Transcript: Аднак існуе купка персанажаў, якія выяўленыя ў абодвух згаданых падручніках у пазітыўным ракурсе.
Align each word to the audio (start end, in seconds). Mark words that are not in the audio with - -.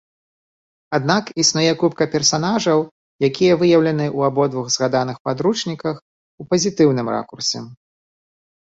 Аднак 0.97 1.23
існуе 1.43 1.73
купка 1.81 2.07
персанажаў, 2.15 2.79
якія 3.29 3.53
выяўленыя 3.65 4.11
ў 4.17 4.33
абодвух 4.33 4.65
згаданых 4.77 5.17
падручніках 5.29 5.95
у 6.03 6.43
пазітыўным 6.53 7.07
ракурсе. 7.19 7.59